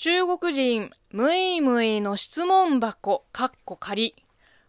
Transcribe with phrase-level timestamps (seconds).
[0.00, 4.14] 中国人、むいむいの質問箱、かっこ仮。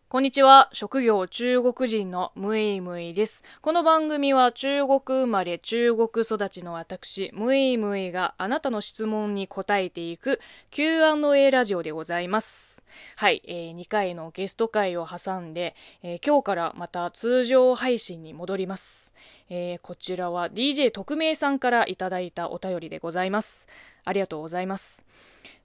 [0.08, 0.71] こんにちは。
[0.74, 3.44] 職業中国人のむいむいです。
[3.62, 10.39] この番組は中国生まれ中国育ちの私、むいむいがあなたの質問に答えていく
[10.71, 12.82] Q&A ラジオでございます。
[13.16, 19.14] はい、えー、2回のゲスト会を挟んで、えー、今日からまた通常配信に戻ります。
[19.52, 23.68] えー、こちらは DJ 特命さんからいただいたお便りでございます。
[24.05, 25.04] ありがとうございます。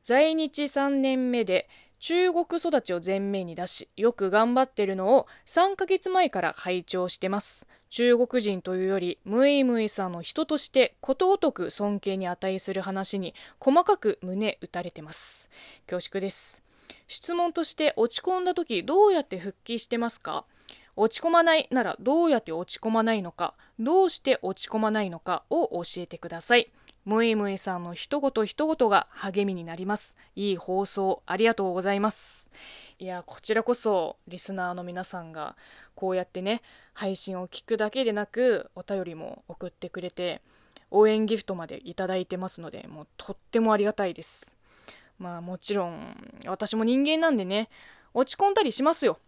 [0.03, 1.69] 在日3年目で
[1.99, 7.67] 中国育ちを前面に出し、よく頑張ってるのを3ヶ月前から拝聴してます。
[7.89, 15.49] 中国人というより、ムイムイさんの人としてことごとく尊敬に値する話に細かく胸打たれてます。
[15.87, 16.63] 恐縮です。
[17.09, 20.45] 質問として落ち込んだ時どうやって復帰してますか？
[20.97, 26.71] 落ち込まないならどうやって落ち込まないのか、どうして落ち込まないのかを教えてください。
[27.05, 30.17] むいむいさんの一言一言が励みになります。
[30.37, 32.49] いい放送ありがとうございます。
[32.99, 35.55] いや、こちらこそリスナーの皆さんが
[35.95, 36.63] こうやってね、
[36.95, 40.41] 配信を聞くだけでなくお便りも送ってくれて、
[40.91, 44.55] 応援ギフトまでいただいてますので、もうとってもありがたいです。
[45.19, 47.69] まあもちろん、私も人間なんでね、
[48.15, 49.19] 落ち込んだりしますよ。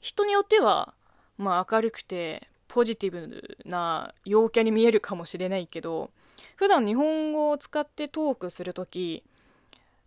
[0.00, 0.94] 人によっては、
[1.36, 6.10] まあ明るくてポジティブな陽キャに見えるかもしれないけど、
[6.56, 9.22] 普段日本語を使ってトークするとき、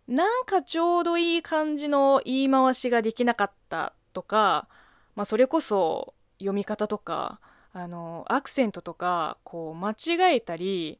[0.08, 4.68] なんかちょうどいい感じの言い回しができなかったとか、
[5.14, 7.38] まあそれこそ読み方とか、
[7.72, 10.98] あの、アクセントとか、こう間違えたり、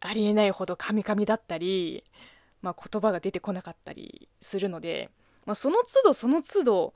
[0.00, 2.04] ありえないほどカミカミだったり、
[2.62, 5.10] まあ言葉が出てこなかったりするので、
[5.44, 6.94] まあその都度その都度、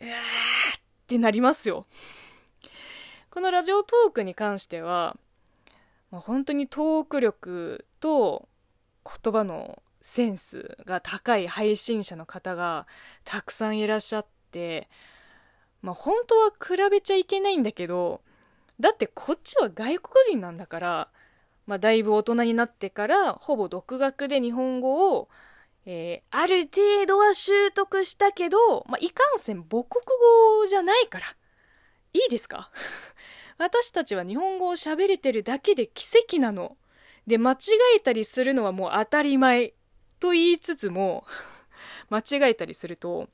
[0.00, 1.86] うわーってなりますよ。
[3.32, 5.16] このラジオトークに関しては、
[6.10, 8.46] まあ、本当にトーク力と
[9.06, 12.86] 言葉のセンスが高い配信者の方が
[13.24, 14.86] たくさんいらっしゃって、
[15.80, 18.20] まあ、本当は比べちゃいけないんだけど、
[18.78, 21.08] だってこっちは外国人なんだから、
[21.66, 25.30] まあ、だいぶ大人になってからほぼ独学で日本語を、
[25.86, 30.04] えー、ある程度は習得したけど、まあ、いかんせん母国
[30.60, 31.24] 語じゃないから。
[32.12, 32.70] いいですか？
[33.58, 36.76] 私たちは日本語を喋れてるだけで奇跡なの。
[37.26, 37.56] で、間違
[37.96, 39.74] えたりするのはもう当たり前
[40.18, 41.24] と言いつつも、
[42.10, 43.28] 間違えたりすると、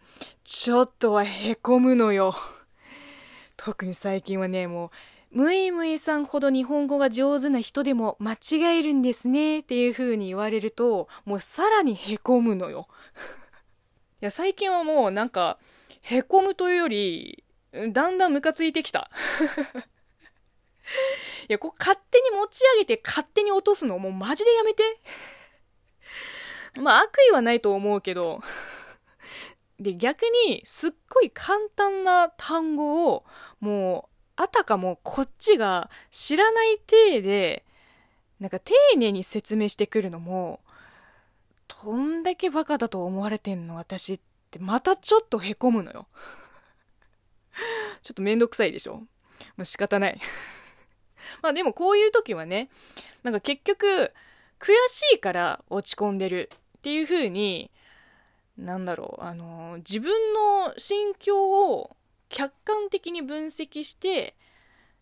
[0.44, 2.34] ちょっとはへこむのよ。
[3.56, 4.91] 特に最近はね、も
[5.33, 12.88] う、ムイムイさんほど日本語が上手な人でも間違えるんですねっていう風に言われると、もうさらにへこむのよ。
[14.21, 15.59] いや、最近はもうなんか、
[16.03, 17.44] へこむというより、
[17.93, 19.11] だんだんムカついてきた。
[21.49, 24.83] いや、こう勝手に持ち上げて勝手に落とすのもうマジでやめて。
[26.81, 28.41] まあ悪意はないと思うけど。
[29.78, 33.25] で、逆にすっごい簡単な単語を
[33.61, 37.65] もうあたかもこっちが知らない体で
[38.41, 40.61] なんか丁寧に説明してくるのも
[41.84, 46.06] どんだけバカだと思われてんの私ってまたちょっとへこむのよ。
[48.03, 49.03] ちょっとめんどくさいでしょ
[49.57, 50.21] まあ仕方ない
[51.43, 52.71] まあでもこういう時はね、
[53.23, 54.13] なんか結局、
[54.59, 57.71] 悔しいから落ち込んでるっていう風に、
[58.57, 61.97] なんだろう、あの、自分の心境を
[62.29, 64.35] 客観的に分析して、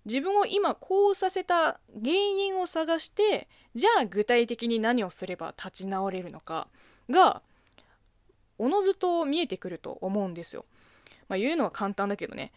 [0.05, 6.69] 自分を今こうさせた原因を探して、じゃあ具体的に何をすれば立ち直れるのか
[7.11, 7.43] が、
[8.59, 10.65] おのずと見えてくると思うんですよ。
[11.29, 12.53] まあ言うのは簡単だけどね。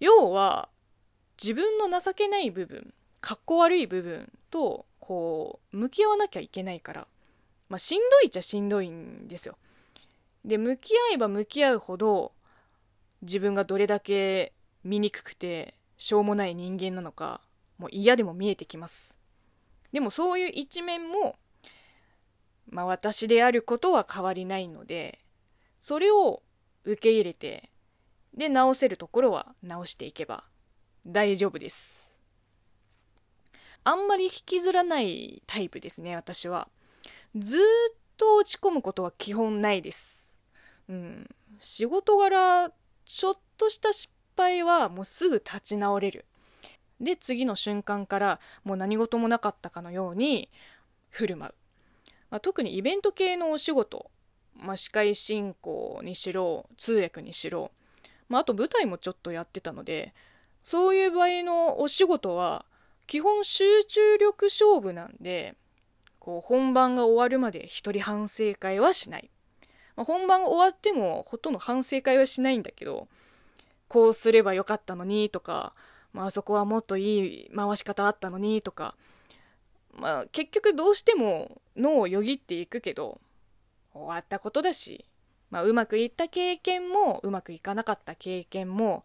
[0.00, 0.68] 要は、
[1.42, 7.08] 自分の情けない部分かっこ悪い部分とこう向き合わなきゃいけないから、
[7.68, 9.58] まあ、しんどいっちゃしんどいんですよ。
[10.44, 12.32] で向き合えば向き合うほど
[13.22, 14.52] 自分がどれだけ
[14.84, 17.40] 醜くてしょうもない人間なのか
[17.78, 19.18] もう嫌でも見えてきます。
[19.92, 21.36] でもそういう一面も、
[22.68, 25.18] まあ、私であることは変わりないので
[25.80, 26.42] それを
[26.84, 27.70] 受け入れて
[28.36, 30.44] で直せるところは直していけば
[31.06, 32.12] 大丈夫です。
[33.84, 36.68] あんまり引きずらないタイプですね、私は。
[37.36, 37.60] ずっ
[38.16, 40.36] と落ち込むことは基本ないです。
[40.88, 41.28] うん。
[41.60, 42.72] 仕事柄、
[43.04, 46.24] ちょっとした失敗はもうすぐ立ち直れる。
[47.00, 50.48] で、次の瞬間からもう何事もなかったかのように
[51.10, 51.54] 振る舞う。
[52.30, 54.10] まあ、特にイベント系のお仕事、
[54.54, 57.70] まあ、司会進行にしろ、通訳にしろ、
[58.28, 60.14] まあ、あと舞台もちょっとやってたので、
[60.62, 62.64] そういう場合のお仕事は
[63.06, 65.54] 基本集中力勝負なんで
[66.18, 69.30] こう本番が終わるまで一人反省会はしない。
[69.94, 73.08] まあ、本番終わってもほとんど反省会はしないんだけど、
[73.88, 75.72] こうすればよかったのにとか、
[76.12, 78.96] ま、あそこはもっといい回し方あったのにとか、
[79.94, 83.20] まあ、結局どうしても脳をよぎっていくけど、
[83.94, 85.04] 終わったことだし、
[85.50, 89.04] まあ、うまくいった経験もうまくいかなかった経験も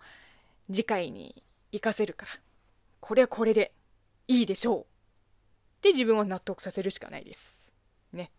[0.72, 2.32] 次回に活かせるから
[3.00, 3.74] これはこれで
[4.28, 4.86] いいでしょうっ
[5.82, 7.74] て自分を納得させるしかないです。
[8.14, 8.32] ね。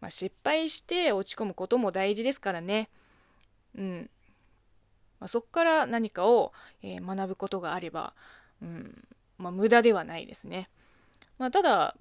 [0.00, 2.90] まあ失敗して落ち込むことも大事ですからね。
[3.76, 4.10] うん。
[5.18, 6.52] まあ、そこから何かを、
[6.82, 8.14] えー、学ぶことがあれば、
[8.62, 9.04] うん。
[9.40, 10.68] まあ、無駄ではないですね、
[11.38, 11.96] まあ、ただ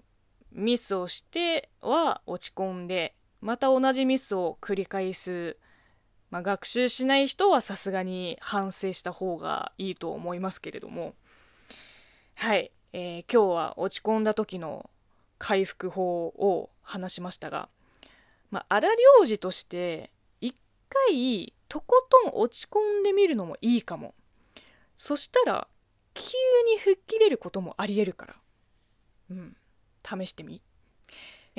[0.52, 5.58] ミスをしては落ち込んでまた同じミスを繰り返す、
[6.30, 11.16] まあ、学習しない人はさすがに反省した方がいいと思いますけれども。
[12.36, 14.90] はい、えー、今日は落ち込んだ時の
[15.38, 17.70] 回復法を話しましたが、
[18.52, 18.88] まあ、荒
[19.22, 20.12] 療治として
[20.42, 20.56] 一
[20.90, 24.14] 回とことん落ち込んでみるのもいいかも。
[24.96, 25.68] そしたら
[26.14, 26.24] 急
[26.74, 28.36] に吹っ切れることもありえるから。
[29.32, 29.56] うん。
[30.04, 30.62] 試してみ。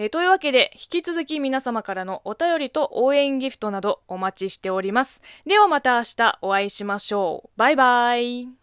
[0.00, 5.20] えー、というわけで、引き続き皆様からのお便りと応援ギフトなどお待ちしております。
[5.44, 7.50] ではまた明日お会いしましょう。
[7.58, 8.59] バイバイ。